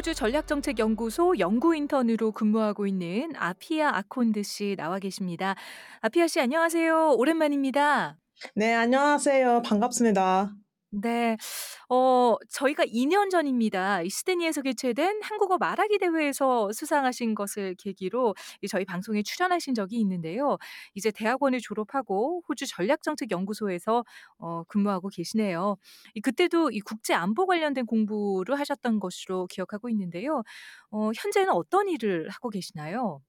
[0.00, 5.54] 호주 전략정책연구소 연구 인턴으로 근무하고 있는 아피아 아콘드 씨 나와 계십니다.
[6.00, 7.16] 아피아 씨 안녕하세요.
[7.18, 8.16] 오랜만입니다.
[8.54, 9.60] 네, 안녕하세요.
[9.60, 10.54] 반갑습니다.
[10.92, 11.36] 네.
[11.88, 14.02] 어 저희가 2 년 전입니다.
[14.02, 20.58] 이 시드니에서 개최된 한국어 말하기 대회에서 수상하신 것을 계기로 이 저희 방송에 출연하신 적이 있는데요.
[20.94, 24.04] 이제 대학원을 졸업하고 호주 전략정책연구소에서
[24.38, 25.76] 어 근무하고 계시네요.
[26.14, 30.42] 이 그때도 이 국제 안보 관련된 공부를 하셨던 것으로 기억하고 있는데요.
[30.90, 33.20] 어 현재는 어떤 일을 하고 계시나요?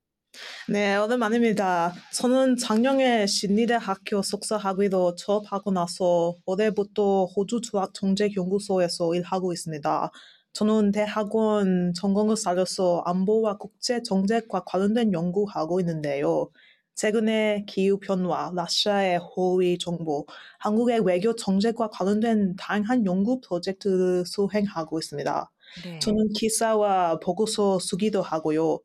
[0.67, 1.93] 네, 오랜만입니다.
[2.13, 10.11] 저는 작년에 신리대 학교 석사 학위로 졸업하고 나서 올해부터 호주 주학정책연구소에서 일하고 있습니다.
[10.53, 16.49] 저는 대학원 전공을 살려서 안보와 국제 정책과 관련된 연구하고 있는데요.
[16.95, 20.25] 최근에 기후변화, 러시아의 호위 정보,
[20.59, 25.51] 한국의 외교 정책과 관련된 다양한 연구 프로젝트를 수행하고 있습니다.
[25.83, 25.99] 네.
[25.99, 28.79] 저는 기사와 보고서 쓰기도 하고요.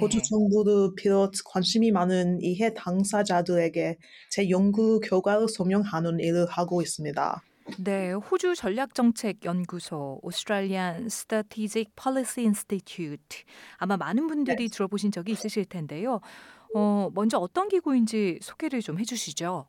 [0.00, 0.22] 호주 네.
[0.22, 3.96] 정부를 비롯 관심이 많은 이해 당사자들에게
[4.30, 7.42] 제 연구 결과를 설명하는 일을 하고 있습니다.
[7.78, 13.44] 네, 호주 전략정책연구소, Australian Strategic Policy Institute.
[13.76, 16.20] 아마 많은 분들이 들어보신 적이 있으실 텐데요.
[16.74, 19.66] 어, 먼저 어떤 기구인지 소개를 좀 해주시죠.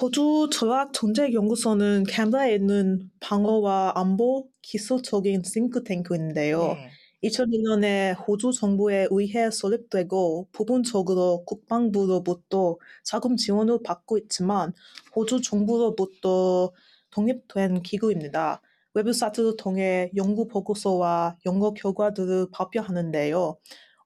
[0.00, 6.58] 호주 전략정책연구소는 캔버라에 있는 방어와 안보 기술적인 싱크탱크인데요.
[6.58, 6.90] 네.
[7.22, 14.72] 2002년에 호주 정부에 의해 설립되고 부분적으로 국방부로부터 자금 지원을 받고 있지만
[15.14, 16.72] 호주 정부로부터
[17.10, 18.62] 독립된 기구입니다.
[18.94, 23.56] 웹 사이트를 통해 연구 보고서와 연구 결과들을 발표하는데요.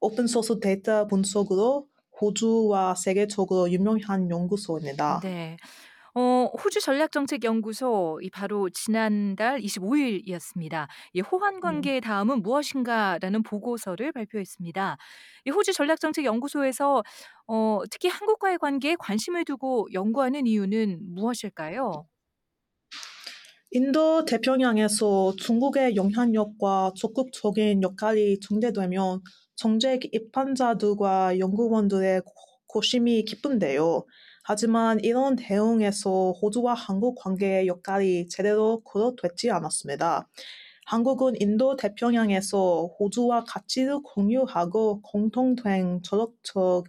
[0.00, 1.86] 오픈소스 데이터 분석으로
[2.20, 5.20] 호주와 세계적으로 유명한 연구소입니다.
[5.22, 5.56] 네.
[6.16, 10.86] 어, 호주 전략정책연구소, 이 바로 지난달 25일이었습니다.
[11.12, 14.96] 이 호환 관계의 다음은 무엇인가라는 보고서를 발표했습니다.
[15.46, 17.02] 이 호주 전략정책연구소에서
[17.48, 22.06] 어, 특히 한국과의 관계에 관심을 두고 연구하는 이유는 무엇일까요?
[23.72, 29.20] 인도 태평양에서 중국의 영향력과 적극적인 역할이 전개되면
[29.56, 32.22] 정책 입안자들과 연구원들의
[32.68, 34.04] 고심이 깊은데요.
[34.46, 40.28] 하지만 이런 대응에서 호주와 한국 관계의 역할이 제대로 거둬되지 않았습니다.
[40.84, 46.84] 한국은 인도 태평양에서 호주와 가치를 공유하고 공통된 전력적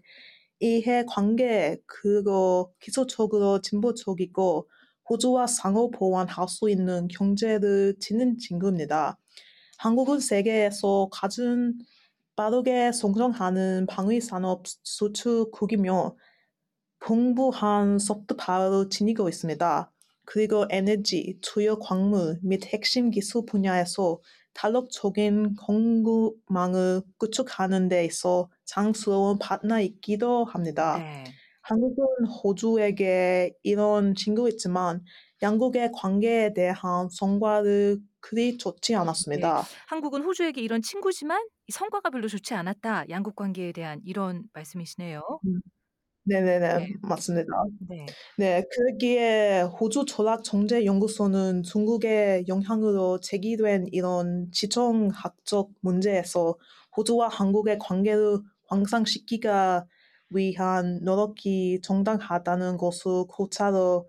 [0.59, 4.69] 이해 관계 그리고 기술적으로 진보적이고
[5.09, 9.17] 호주와 상호 보완할 수 있는 경제를 지닌 친구입니다.
[9.77, 11.73] 한국은 세계에서 가장
[12.35, 16.17] 빠르게 성장하는 방위 산업 수출국이며
[17.05, 19.91] 풍부한 소프트 파워를 지니고 있습니다.
[20.25, 24.19] 그리고 에너지, 주요 광물 및 핵심 기술 분야에서
[24.55, 30.97] 탄력적인 공급망을 구축하는 데 있어 장스러운 파트너이기도 합니다.
[30.97, 31.25] 네.
[31.61, 35.03] 한국은 호주에게 이런 친구 있지만
[35.43, 39.63] 양국의 관계에 대한 성과를 그리 좋지 않았습니다.
[39.87, 43.09] 한국은 호주에게 이런 친구지만 이 성과가 별로 좋지 않았다.
[43.09, 45.21] 양국 관계에 대한 이런 말씀이시네요.
[45.45, 45.61] 음.
[46.27, 46.87] 네네네, 네.
[47.03, 47.51] 맞습니다.
[47.79, 48.15] 네.
[48.37, 56.55] 네, 그기에 호주 전략정책연구소는 중국의 영향으로 제기된 이런 지정학적 문제에서
[56.97, 59.47] 호주와 한국의 관계를 향상시키기
[60.31, 64.01] 위한 노력이 정당하다는 것을 고찰을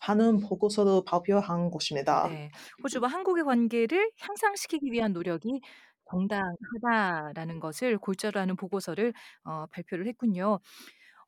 [0.00, 2.28] 하는 보고서를 발표한 것입니다.
[2.28, 2.50] 네.
[2.82, 5.60] 호주와 한국의 관계를 향상시키기 위한 노력이
[6.10, 9.12] 정당하다라는 것을 골자로 하는 보고서를
[9.44, 10.60] 어, 발표를 했군요.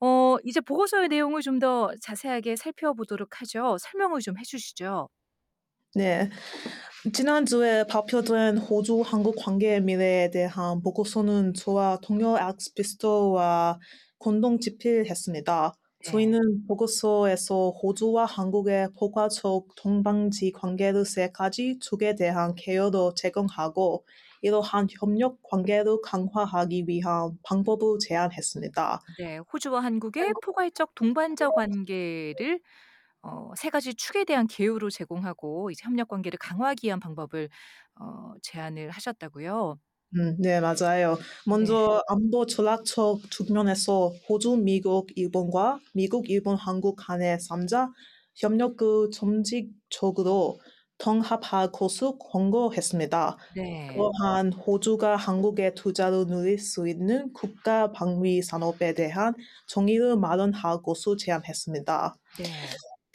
[0.00, 3.76] 어, 이제 보고서의 내용을 좀 더 자세하게 살펴보도록 하죠.
[3.80, 5.08] 설명을 좀 해 주시죠.
[5.94, 6.30] 네.
[7.12, 13.78] 지난주에 발표된 호주 한국 관계의 미래에 대한 보고서는 저와 동료 엑스피스토와
[14.18, 15.74] 공동 집필했습니다.
[16.04, 16.10] 네.
[16.10, 24.04] 저희는 보고서에서 호주와 한국의 포괄적 동방지 관계를 세 가지 축에 대한 개요도 제공하고
[24.42, 29.00] 이러한 협력 관계를 강화하기 위한 방법을 제안했습니다.
[29.16, 32.60] 네, 호주와 한국의 포괄적 동반자 관계를
[33.22, 37.48] 어, 세 가지 축에 대한 개요로 제공하고 이제 협력 관계를 강화하기 위한 방법을
[38.00, 39.78] 어, 제안을 하셨다고요.
[40.16, 41.18] 음, 네, 맞아요.
[41.46, 47.92] 먼저 안보 전략적 측면에서 호주, 미국, 일본과 미국, 일본, 한국 간의 3자
[48.34, 50.58] 협력을 점진적으로
[50.98, 53.36] 통합할 것을 권고했습니다.
[53.56, 53.94] 네.
[53.96, 59.34] 또한 호주가 한국의 투자를 누릴 수 있는 국가 방위 산업에 대한
[59.68, 62.16] 정의를 마련할 것을 제안했습니다.
[62.38, 62.44] 네.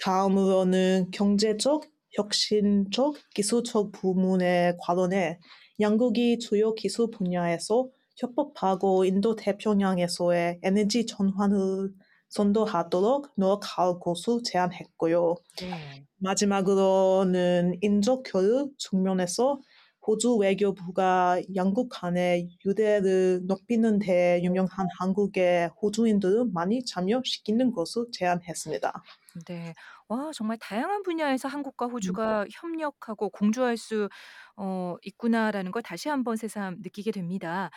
[0.01, 1.85] 다음으로는 경제적,
[2.15, 5.39] 혁신적, 기술적 부문에 관련해
[5.79, 7.87] 양국이 주요 기술 분야에서
[8.17, 11.91] 협업하고 인도 태평양에서의 에너지 전환을
[12.33, 15.35] 선도하도록 노력할 것을 제안했고요.
[15.61, 16.05] 네.
[16.17, 19.59] 마지막으로는 인적 교육 측면에서
[20.05, 29.03] 호주 외교부가 양국 간의 유대를 높이는 데 유명한 한국의 호주인들을 많이 참여시키는 것을 제안했습니다.
[29.47, 29.73] 네.
[30.07, 31.91] 와 정말 다양한 분야에서 한국과 음.
[31.91, 34.09] 호주가 협력하고 공조할 수
[34.55, 37.71] 어 있구나라는 걸 다시 한번 새삼 느끼게 됩니다.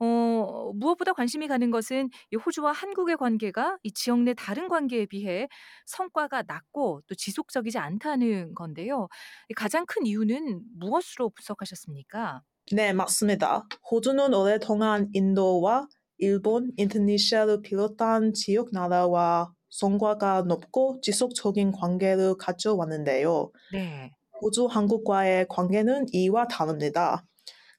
[0.00, 5.48] 어 무엇보다 관심이 가는 것은 이 호주와 한국의 관계가 이 지역 내 다른 관계에 비해
[5.86, 9.08] 성과가 낮고 또 지속적이지 않다는 건데요.
[9.48, 12.42] 이 가장 큰 이유는 무엇으로 분석하셨습니까?
[12.72, 13.66] 네, 맞습니다.
[13.90, 15.86] 호주는 오랫동안 인도와
[16.18, 23.50] 일본, 인도네시아를 비롯한 지역 나라와 성과가 높고 지속적인 관계를 가져왔는데요.
[23.68, 24.14] 네.
[24.42, 27.26] 호주 한국과의 관계는 이와 다릅니다.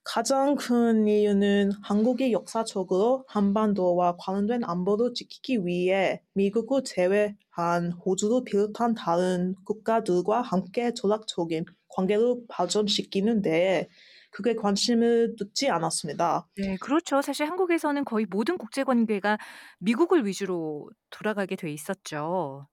[0.05, 9.55] 가장 큰 이유는 한국이 역사적으로 한반도와 관련된 안보를 지키기 위해 미국을 제외한 호주를 비롯한 다른
[9.65, 13.87] 국가들과 함께 전략적인 관계를 발전시키는 데에
[14.29, 16.47] 크게 관심을 두지 않았습니다.
[16.57, 17.21] 네 그렇죠.
[17.23, 19.39] 사실 한국에서는 거의 모든 국제 관계가
[19.79, 22.67] 미국을 위주로 돌아가게 돼 있었죠.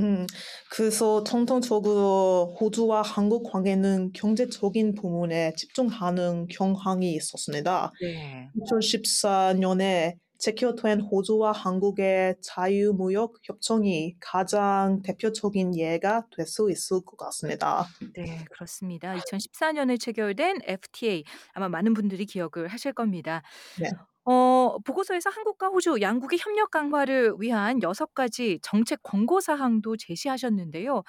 [0.00, 0.26] 음,
[0.70, 7.92] 그래서 통통적으로 호주와 한국 관계는 경제적인 부분에 집중하는 경향이 있었습니다.
[8.00, 8.48] 네.
[8.56, 17.92] 2014년에 체결된 호주와 한국의 자유무역 협정이 가장 대표적인 예가 될 수 있을 것 같습니다.
[18.14, 19.16] 네 그렇습니다.
[19.16, 21.24] 2014 년에 체결된 FTA
[21.54, 23.42] 아마 많은 분들이 기억을 하실 겁니다.
[23.76, 23.88] 네.
[24.28, 31.02] 어 보고서에서 한국과 호주 양국의 협력 강화를 위한 6 가지 정책 권고 사항도 제시하셨는데요.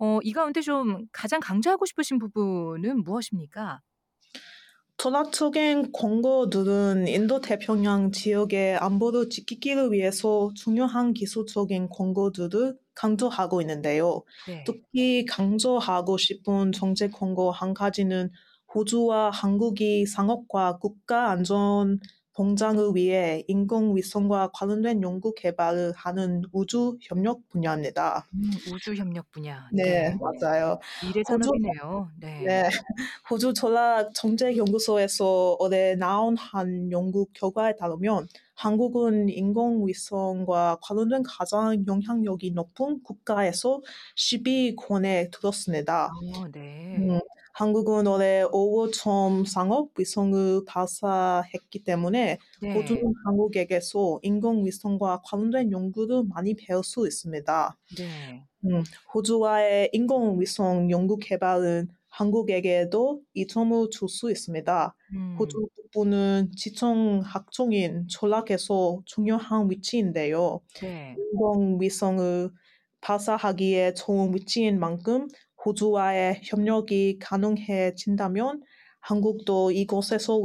[0.00, 3.80] 어 이 가운데 좀 가장 강조하고 싶으신 부분은 무엇입니까?
[4.98, 14.22] 전략적인 권고들은 인도 태평양 지역의 안보를 지키기를 위해서 중요한 기술적인 권고들을 강조하고 있는데요.
[14.44, 14.64] 네.
[14.66, 18.30] 특히 강조하고 싶은 정책 권고 한 가지는
[18.74, 21.98] 호주와 한국이 상업과 국가 안전
[22.34, 28.26] 보장을 위해 인공위성과 관련된 연구 개발을 하는 우주 협력 분야입니다.
[28.34, 29.68] 음 우주 협력 분야.
[29.72, 30.10] 네.
[30.10, 30.78] 네, 맞아요.
[31.04, 32.10] 미래 산업이네요.
[32.20, 32.40] 네.
[32.44, 32.62] 네.
[33.30, 42.52] 호주 전략 정책 연구소에서 올해 나온 한 연구 결과에 따르면 한국은 인공위성과 관련된 가장 영향력이
[42.52, 43.80] 높은 국가에서
[44.16, 46.10] 10위권에 들었습니다.
[46.34, 46.96] 어 네.
[46.98, 47.20] 음,
[47.60, 52.86] 한국은 올해 5호 처음 상업 위성을 발사했기 때문에 네.
[53.26, 57.76] 한국에게서 인공위성과 관련된 연구를 많이 배울 수 있습니다.
[57.98, 58.46] 네.
[58.64, 64.96] 음, 호주와의 인공위성 연구 개발은 한국에게도 이점을 줄 수 있습니다.
[65.12, 65.36] 음.
[65.38, 70.62] 호주 북부는 지청 학종인 전략에서 중요한 위치인데요.
[70.80, 71.14] 네.
[71.34, 72.52] 인공위성을
[73.02, 75.28] 발사하기에 좋은 위치인 만큼
[75.64, 78.62] 호주와의 협력이 가능해진다면
[79.00, 80.36] 한국도 이곳에서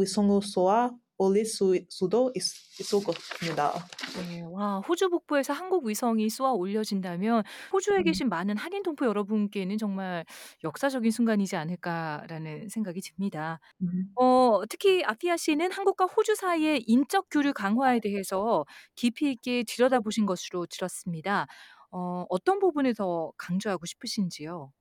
[0.41, 2.41] 쏘아 올릴 수, 수도 있,
[2.79, 3.73] 있을 것입니다.
[4.13, 4.41] 네.
[4.43, 7.43] 와 호주 북부에서 한국 위성이 쏘아 올려진다면
[7.73, 8.03] 호주에 음.
[8.03, 10.25] 계신 많은 한인 동포 여러분께는 정말
[10.63, 13.59] '역사적인 순간이지 않을까.'라는 생각이 듭니다.
[13.81, 14.15] 음.
[14.15, 20.67] 어 특히 아피아 씨는 한국과 호주 사이의 인적 교류 강화에 대해서 깊이 있게 들여다보신 것으로
[20.67, 21.47] 들었습니다.
[21.91, 24.71] 어 어떤 부분을 더 강조하고 싶으신지요?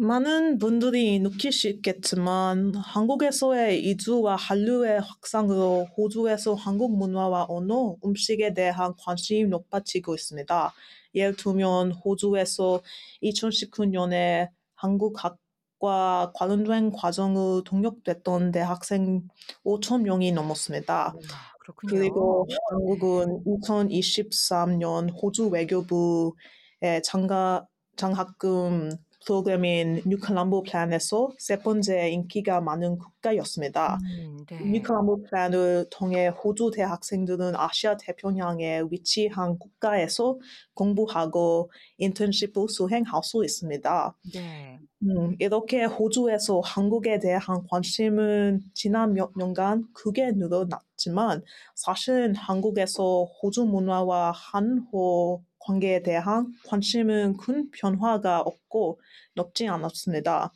[0.00, 10.14] 많은 분들이 느끼시겠지만 한국에서의 이주와 한류의 확산으로 호주에서 한국 문화와 언어, 음식에 대한 관심이 높아지고
[10.14, 10.72] 있습니다.
[11.16, 12.80] 예를 들면 호주에서
[13.24, 19.22] 2019년에 한국학과 관련된 과정을 동역됐던 대학생
[19.64, 20.94] 5천 명이 넘었습니다.
[21.06, 21.12] 와
[21.58, 21.98] 그렇군요.
[21.98, 22.56] 그리고 네.
[22.70, 28.90] 한국은 2023년 호주 외교부의 장가, 장학금
[29.24, 33.98] 프로그램인 New Colombo Plan에서 세 번째 인기가 많은 국가였습니다.
[34.02, 34.58] 음 네.
[34.60, 40.38] New Colombo Plan을 통해 호주 대학생들은 아시아 태평양에 위치한 국가에서
[40.74, 44.16] 공부하고 인턴십을 수행할 수 있습니다.
[44.34, 44.78] 네.
[45.02, 51.42] 음, 이렇게 호주에서 한국에 대한 관심은 지난 몇 년간 크게 늘어났지만
[51.76, 59.00] 사실은 한국에서 호주 문화와 한호 관계에 대한 관심은 큰 변화가 없고
[59.34, 60.52] 높지 않았습니다.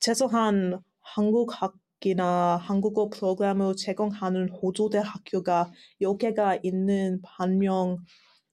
[0.00, 7.98] 최소한 한국학기나 한국어 프로그램을 제공하는 호주 대 학교가 10개가 있는 반면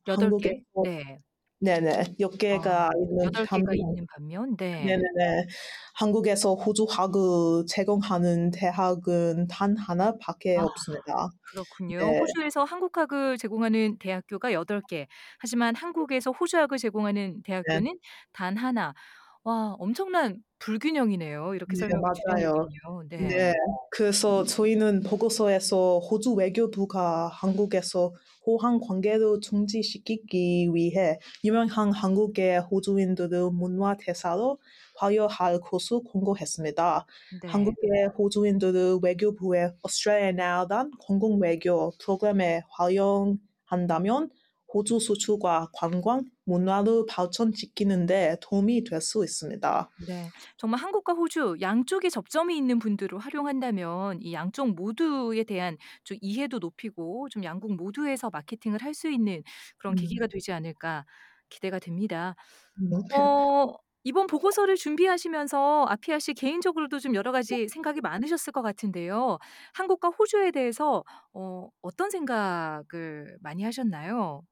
[0.05, 0.63] 8 개?
[0.75, 1.19] 한국에서 네.
[1.65, 2.15] 네네.
[2.19, 4.95] 몇아 개가 있는 8 개가 반면 있는 반면 네.
[4.97, 5.47] 네네네.
[5.95, 11.29] 한국에서 호주 학위 제공하는 대학은 단1 밖에 아 없습니다.
[11.43, 11.99] 그렇군요.
[11.99, 12.19] 네.
[12.19, 15.07] 호주에서 한국학을 제공하는 대학교가 8 개.
[15.39, 17.79] 하지만 한국에서 호주학을 제공하는 네.
[17.83, 17.99] 대학교는
[18.33, 18.93] 단 1.
[19.45, 21.53] 와 엄청난 불균형이네요.
[21.53, 22.67] 이렇게 네 설명해 맞아요.
[22.73, 23.03] 주시니깐요.
[23.09, 23.17] 네.
[23.27, 23.53] 네.
[23.91, 28.13] 그래서 저희는 보고서에서 호주 외교부가 한국에서
[28.47, 34.57] 호황 관계를 중지시키기 위해 유명한 한국계 호주인들을 문화 대사로
[34.97, 37.05] 파여할 것을 권고했습니다.
[37.43, 37.47] 네.
[37.47, 44.31] 한국계 호주인들을 외교부의 Australia Now단 공공 외교 프로그램에 활용한다면
[44.75, 49.91] 호주 수출과 관광, 문화를 발전시키는 데 도움이 될 수 있습니다.
[49.97, 50.33] 네.
[50.57, 57.29] 정말 한국과 호주 양쪽에 접점이 있는 분들을 활용한다면 이 양쪽 모두에 대한 좀 이해도 높이고
[57.29, 59.41] 좀 양국 모두에서 마케팅을 할 수 있는
[59.77, 59.95] 그런 음.
[59.95, 61.05] 계기가 되지 않을까
[61.49, 62.35] 기대가 됩니다.
[62.77, 62.91] 음.
[63.15, 69.37] 어 이번 보고서를 준비하시면서 아피아 씨 개인적으로도 좀 여러 가지 생각이 많으셨을 것 같은데요.
[69.75, 71.03] 한국과 호주에 대해서
[71.33, 74.43] 어 어떤 생각을 많이 하셨나요?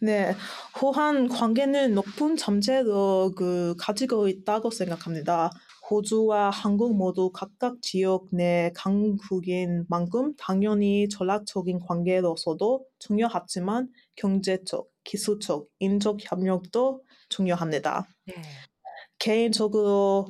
[0.00, 0.34] 네.
[0.80, 5.50] 호환 관계는 높은 잠재력을 그 가지고 있다고 생각합니다.
[5.90, 16.18] 호주와 한국 모두 각각 지역 내 강국인 만큼 당연히 전략적인 관계로서도 중요하지만 경제적, 기술적, 인적
[16.20, 18.06] 협력도 중요합니다.
[18.26, 18.34] 네.
[19.18, 20.26] 개인적으로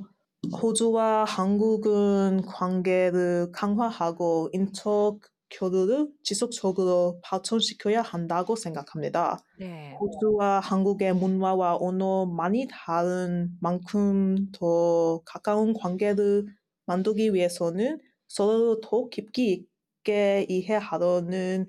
[0.63, 5.19] 호주와 한국은 관계를 강화하고 인적
[5.51, 9.39] 교류를 지속적으로 발전시켜야 한다고 생각합니다.
[9.53, 10.01] 네.
[10.01, 16.47] 호주와 한국의 문화와 언어 많이 다른 만큼 더 가까운 관계를
[16.87, 19.67] 만들기 위해서는 서로를 더 깊이
[20.05, 21.67] 있게 이해하려는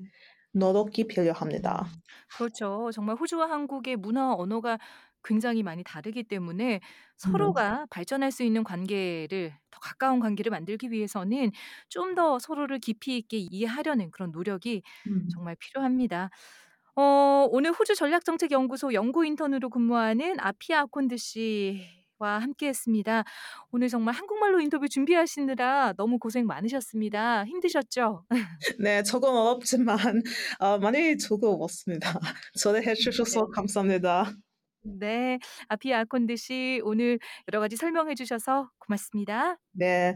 [0.53, 1.88] 노력이 필요합니다.
[1.88, 2.89] 음 그렇죠.
[2.93, 4.77] 정말 호주와 한국의 문화와 언어가
[5.23, 6.79] 굉장히 많이 다르기 때문에
[7.25, 7.53] 음.
[7.57, 11.51] 서로가 발전할 수 있는 관계를 더 가까운 관계를 만들기 위해서는
[11.89, 15.27] 좀 더 서로를 깊이 있게 이해하려는 그런 노력이 음.
[15.27, 16.29] 정말 필요합니다.
[16.95, 23.23] 어 오늘 호주 전략정책연구소 연구 인턴으로 근무하는 아피아 아콘드 씨와 함께했습니다.
[23.71, 27.45] 오늘 정말 한국말로 인터뷰 준비하시느라 너무 고생 많으셨습니다.
[27.45, 28.25] 힘드셨죠?
[28.79, 29.03] 네.
[29.03, 29.97] 조금 어렵지만
[30.59, 32.19] 어 많이 즐거웠습니다.
[32.59, 33.39] 초대해 음 네.
[33.39, 34.33] 주셔서 감사합니다.
[34.83, 35.39] 네.
[35.67, 37.19] 아피아 아콘드 씨 오늘
[37.51, 39.57] 여러 가지 설명해 주셔서 고맙습니다.
[39.71, 40.15] 네.